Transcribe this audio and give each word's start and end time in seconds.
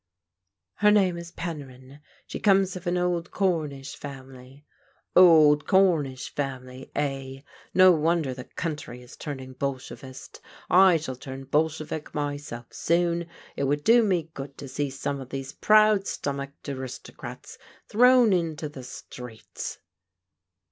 "Her 0.83 0.89
name 0.89 1.15
is 1.15 1.31
Peniyn. 1.31 1.99
She 2.25 2.39
comes 2.39 2.75
of 2.75 2.87
an 2.87 2.97
old 2.97 3.29
Cornish 3.29 3.95
family."" 3.95 4.65
Old 5.15 5.67
Cornish 5.67 6.33
family, 6.33 6.89
eh! 6.95 7.41
No 7.75 7.91
wonder 7.91 8.33
the 8.33 8.45
coimtry 8.45 9.03
is 9.03 9.15
turning 9.15 9.53
Bolshevist. 9.53 10.41
I 10.71 10.97
shall 10.97 11.17
turn 11.17 11.43
Bolshevik 11.43 12.15
myself 12.15 12.73
soon. 12.73 13.27
It 13.55 13.65
would 13.65 13.83
do 13.83 14.01
me 14.01 14.31
good 14.33 14.57
to 14.57 14.67
see 14.67 14.89
some 14.89 15.21
of 15.21 15.29
those 15.29 15.51
proud 15.53 16.07
stomached 16.07 16.67
aristocrats 16.67 17.59
thrown 17.87 18.33
into 18.33 18.67
the 18.69 18.83
streets." 18.83 19.77